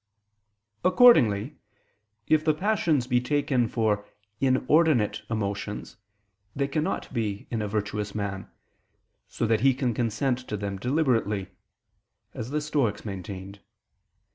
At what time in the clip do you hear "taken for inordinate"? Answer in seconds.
3.21-5.21